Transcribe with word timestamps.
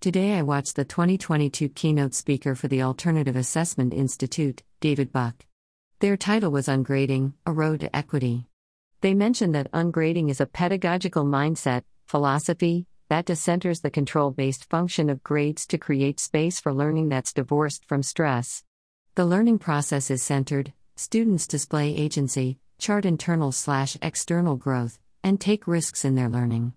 Today 0.00 0.38
I 0.38 0.42
watched 0.42 0.76
the 0.76 0.84
2022 0.84 1.70
keynote 1.70 2.14
speaker 2.14 2.54
for 2.54 2.68
the 2.68 2.82
Alternative 2.82 3.34
Assessment 3.34 3.92
Institute, 3.92 4.62
David 4.78 5.12
Buck. 5.12 5.44
Their 5.98 6.16
title 6.16 6.52
was 6.52 6.68
Ungrading 6.68 7.32
A 7.46 7.52
Road 7.52 7.80
to 7.80 7.96
Equity. 7.96 8.46
They 9.00 9.12
mentioned 9.12 9.56
that 9.56 9.72
ungrading 9.72 10.30
is 10.30 10.40
a 10.40 10.46
pedagogical 10.46 11.24
mindset, 11.24 11.82
philosophy, 12.06 12.86
that 13.08 13.26
decenters 13.26 13.82
the 13.82 13.90
control 13.90 14.30
based 14.30 14.70
function 14.70 15.10
of 15.10 15.24
grades 15.24 15.66
to 15.66 15.78
create 15.78 16.20
space 16.20 16.60
for 16.60 16.72
learning 16.72 17.08
that's 17.08 17.32
divorced 17.32 17.84
from 17.84 18.04
stress. 18.04 18.62
The 19.16 19.26
learning 19.26 19.58
process 19.58 20.12
is 20.12 20.22
centered, 20.22 20.72
students 20.94 21.48
display 21.48 21.92
agency, 21.92 22.60
chart 22.78 23.04
internal 23.04 23.50
slash 23.50 23.96
external 24.00 24.54
growth, 24.54 25.00
and 25.24 25.40
take 25.40 25.66
risks 25.66 26.04
in 26.04 26.14
their 26.14 26.28
learning. 26.28 26.74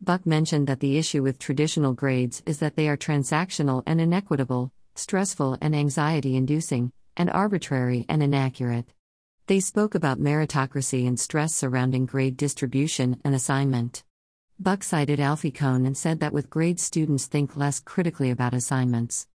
Buck 0.00 0.24
mentioned 0.24 0.68
that 0.68 0.78
the 0.78 0.96
issue 0.96 1.24
with 1.24 1.40
traditional 1.40 1.92
grades 1.92 2.40
is 2.46 2.60
that 2.60 2.76
they 2.76 2.88
are 2.88 2.96
transactional 2.96 3.82
and 3.84 4.00
inequitable, 4.00 4.70
stressful 4.94 5.58
and 5.60 5.74
anxiety 5.74 6.36
inducing, 6.36 6.92
and 7.16 7.28
arbitrary 7.30 8.06
and 8.08 8.22
inaccurate. 8.22 8.86
They 9.48 9.58
spoke 9.58 9.96
about 9.96 10.20
meritocracy 10.20 11.08
and 11.08 11.18
stress 11.18 11.54
surrounding 11.54 12.06
grade 12.06 12.36
distribution 12.36 13.20
and 13.24 13.34
assignment. 13.34 14.04
Buck 14.60 14.84
cited 14.84 15.18
Alfie 15.18 15.50
Kohn 15.50 15.84
and 15.84 15.96
said 15.96 16.20
that 16.20 16.32
with 16.32 16.50
grades, 16.50 16.82
students 16.82 17.26
think 17.26 17.56
less 17.56 17.80
critically 17.80 18.30
about 18.30 18.54
assignments. 18.54 19.26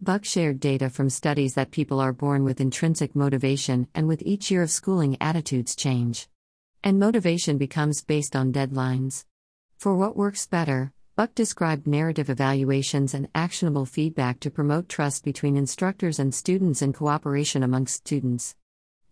Buck 0.00 0.24
shared 0.24 0.60
data 0.60 0.88
from 0.88 1.10
studies 1.10 1.54
that 1.54 1.70
people 1.70 2.00
are 2.00 2.12
born 2.12 2.42
with 2.42 2.60
intrinsic 2.60 3.14
motivation, 3.14 3.86
and 3.94 4.08
with 4.08 4.22
each 4.22 4.50
year 4.50 4.62
of 4.62 4.70
schooling, 4.70 5.16
attitudes 5.20 5.76
change. 5.76 6.28
And 6.82 6.98
motivation 6.98 7.58
becomes 7.58 8.02
based 8.02 8.34
on 8.34 8.52
deadlines. 8.52 9.24
For 9.76 9.94
what 9.94 10.16
works 10.16 10.46
better, 10.46 10.92
Buck 11.16 11.34
described 11.34 11.86
narrative 11.86 12.30
evaluations 12.30 13.12
and 13.12 13.28
actionable 13.34 13.84
feedback 13.84 14.40
to 14.40 14.50
promote 14.50 14.88
trust 14.88 15.22
between 15.22 15.56
instructors 15.56 16.18
and 16.18 16.34
students 16.34 16.80
and 16.80 16.94
cooperation 16.94 17.62
amongst 17.62 17.96
students. 17.96 18.56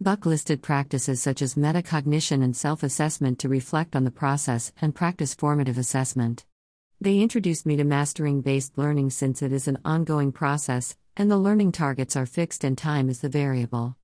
Buck 0.00 0.24
listed 0.24 0.62
practices 0.62 1.20
such 1.20 1.42
as 1.42 1.54
metacognition 1.54 2.42
and 2.42 2.56
self 2.56 2.82
assessment 2.82 3.38
to 3.40 3.48
reflect 3.48 3.94
on 3.94 4.04
the 4.04 4.10
process 4.10 4.72
and 4.80 4.94
practice 4.94 5.34
formative 5.34 5.78
assessment. 5.78 6.46
They 7.00 7.20
introduced 7.20 7.66
me 7.66 7.76
to 7.76 7.84
mastering 7.84 8.40
based 8.40 8.78
learning 8.78 9.10
since 9.10 9.42
it 9.42 9.52
is 9.52 9.68
an 9.68 9.78
ongoing 9.84 10.32
process, 10.32 10.96
and 11.16 11.30
the 11.30 11.38
learning 11.38 11.72
targets 11.72 12.16
are 12.16 12.26
fixed 12.26 12.64
and 12.64 12.76
time 12.76 13.10
is 13.10 13.20
the 13.20 13.28
variable. 13.28 13.96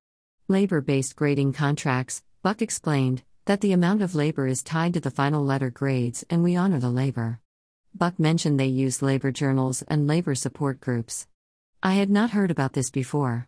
Labor 0.47 0.79
based 0.79 1.15
grading 1.15 1.53
contracts, 1.53 2.23
Buck 2.43 2.61
explained, 2.61 3.23
that 3.45 3.61
the 3.61 3.73
amount 3.73 4.01
of 4.01 4.15
labor 4.15 4.47
is 4.47 4.61
tied 4.61 4.93
to 4.93 4.99
the 4.99 5.11
final 5.11 5.43
letter 5.43 5.69
grades 5.69 6.23
and 6.29 6.43
we 6.43 6.55
honor 6.55 6.79
the 6.79 6.89
labor. 6.89 7.39
Buck 7.93 8.19
mentioned 8.19 8.59
they 8.59 8.67
use 8.67 9.01
labor 9.01 9.31
journals 9.31 9.81
and 9.87 10.07
labor 10.07 10.35
support 10.35 10.79
groups. 10.79 11.27
I 11.83 11.93
had 11.93 12.09
not 12.09 12.31
heard 12.31 12.51
about 12.51 12.73
this 12.73 12.89
before. 12.89 13.47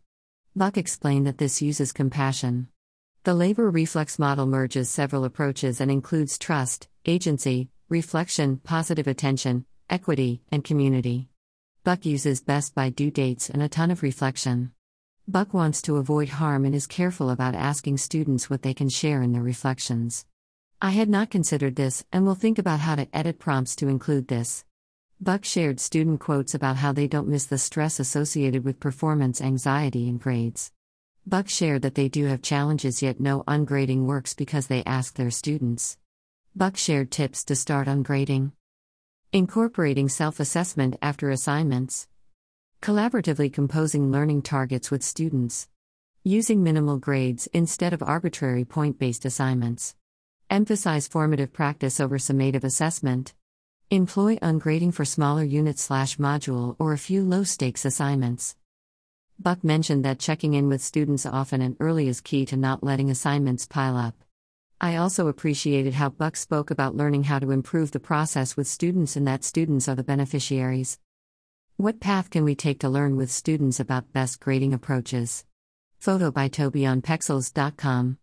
Buck 0.55 0.77
explained 0.77 1.27
that 1.27 1.37
this 1.37 1.61
uses 1.61 1.91
compassion. 1.91 2.67
The 3.23 3.33
labor 3.33 3.69
reflex 3.69 4.19
model 4.19 4.45
merges 4.45 4.89
several 4.89 5.23
approaches 5.23 5.79
and 5.79 5.89
includes 5.89 6.37
trust, 6.37 6.89
agency, 7.05 7.69
reflection, 7.87 8.57
positive 8.57 9.07
attention, 9.07 9.65
equity, 9.89 10.41
and 10.51 10.63
community. 10.63 11.29
Buck 11.83 12.05
uses 12.05 12.41
best 12.41 12.73
by 12.73 12.89
due 12.89 13.11
dates 13.11 13.49
and 13.49 13.61
a 13.61 13.69
ton 13.69 13.91
of 13.91 14.03
reflection. 14.03 14.71
Buck 15.25 15.53
wants 15.53 15.81
to 15.83 15.95
avoid 15.95 16.27
harm 16.27 16.65
and 16.65 16.75
is 16.75 16.85
careful 16.85 17.29
about 17.29 17.55
asking 17.55 17.95
students 17.97 18.49
what 18.49 18.61
they 18.61 18.73
can 18.73 18.89
share 18.89 19.21
in 19.21 19.31
their 19.31 19.41
reflections. 19.41 20.25
I 20.81 20.89
had 20.89 21.07
not 21.07 21.29
considered 21.29 21.77
this 21.77 22.03
and 22.11 22.25
will 22.25 22.35
think 22.35 22.59
about 22.59 22.81
how 22.81 22.95
to 22.95 23.07
edit 23.15 23.39
prompts 23.39 23.73
to 23.77 23.87
include 23.87 24.27
this. 24.27 24.65
Buck 25.21 25.45
shared 25.45 25.79
student 25.79 26.19
quotes 26.19 26.53
about 26.53 26.75
how 26.75 26.91
they 26.91 27.07
don't 27.07 27.29
miss 27.29 27.45
the 27.45 27.57
stress 27.57 28.01
associated 28.01 28.65
with 28.65 28.81
performance 28.81 29.39
anxiety 29.39 30.09
and 30.09 30.19
grades. 30.19 30.73
Buck 31.25 31.47
shared 31.47 31.83
that 31.83 31.95
they 31.95 32.09
do 32.09 32.25
have 32.25 32.41
challenges 32.41 33.01
yet 33.01 33.21
know 33.21 33.45
ungrading 33.47 34.03
works 34.03 34.33
because 34.33 34.67
they 34.67 34.83
ask 34.83 35.15
their 35.15 35.31
students. 35.31 35.97
Buck 36.53 36.75
shared 36.75 37.11
tips 37.11 37.45
to 37.45 37.55
start 37.55 37.87
ungrading. 37.87 38.51
Incorporating 39.31 40.09
self 40.09 40.41
assessment 40.41 40.97
after 41.01 41.29
assignments. 41.29 42.09
Collaboratively 42.83 43.53
composing 43.53 44.11
learning 44.11 44.41
targets 44.41 44.91
with 44.91 45.03
students. 45.03 45.69
Using 46.25 46.61
minimal 46.61 46.97
grades 46.97 47.47
instead 47.53 47.93
of 47.93 48.03
arbitrary 48.03 48.65
point 48.65 48.99
based 48.99 49.23
assignments. 49.23 49.95
Emphasize 50.49 51.07
formative 51.07 51.53
practice 51.53 52.01
over 52.01 52.17
summative 52.17 52.65
assessment. 52.65 53.33
Employ 53.89 54.35
ungrading 54.39 54.93
for 54.93 55.05
smaller 55.05 55.45
unit 55.45 55.79
slash 55.79 56.17
module 56.17 56.75
or 56.77 56.91
a 56.91 56.97
few 56.97 57.23
low 57.23 57.45
stakes 57.45 57.85
assignments. 57.85 58.57
Buck 59.39 59.63
mentioned 59.63 60.03
that 60.03 60.19
checking 60.19 60.53
in 60.53 60.67
with 60.67 60.81
students 60.81 61.25
often 61.25 61.61
and 61.61 61.77
early 61.79 62.09
is 62.09 62.19
key 62.19 62.45
to 62.47 62.57
not 62.57 62.83
letting 62.83 63.09
assignments 63.09 63.65
pile 63.65 63.95
up. 63.95 64.25
I 64.81 64.97
also 64.97 65.29
appreciated 65.29 65.93
how 65.93 66.09
Buck 66.09 66.35
spoke 66.35 66.69
about 66.69 66.97
learning 66.97 67.23
how 67.23 67.39
to 67.39 67.51
improve 67.51 67.91
the 67.91 68.01
process 68.01 68.57
with 68.57 68.67
students 68.67 69.15
and 69.15 69.25
that 69.25 69.45
students 69.45 69.87
are 69.87 69.95
the 69.95 70.03
beneficiaries. 70.03 70.99
What 71.77 71.99
path 71.99 72.29
can 72.29 72.43
we 72.43 72.53
take 72.53 72.81
to 72.81 72.89
learn 72.89 73.17
with 73.17 73.31
students 73.31 73.79
about 73.79 74.13
best 74.13 74.39
grading 74.39 74.75
approaches? 74.75 75.43
Photo 75.97 76.29
by 76.29 76.47
Toby 76.47 76.85
on 76.85 77.01
Pexels.com. 77.01 78.19